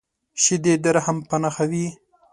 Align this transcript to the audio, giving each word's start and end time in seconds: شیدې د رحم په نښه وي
شیدې 0.41 0.73
د 0.83 0.85
رحم 0.95 1.17
په 1.29 1.35
نښه 1.41 1.65
وي 1.71 1.87